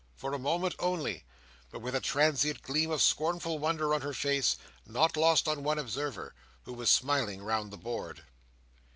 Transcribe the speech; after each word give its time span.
For 0.15 0.33
a 0.33 0.39
moment 0.39 0.73
only; 0.79 1.25
but 1.69 1.77
with 1.77 1.93
a 1.93 1.99
transient 2.01 2.63
gleam 2.63 2.89
of 2.89 3.03
scornful 3.03 3.59
wonder 3.59 3.93
on 3.93 4.01
her 4.01 4.13
face, 4.15 4.57
not 4.87 5.15
lost 5.15 5.47
on 5.47 5.61
one 5.61 5.77
observer, 5.77 6.33
who 6.63 6.73
was 6.73 6.89
smiling 6.89 7.43
round 7.43 7.69
the 7.69 7.77
board. 7.77 8.23